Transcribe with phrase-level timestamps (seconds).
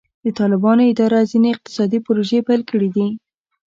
[0.23, 3.07] د طالبانو اداره ځینې اقتصادي پروژې پیل کړې دي.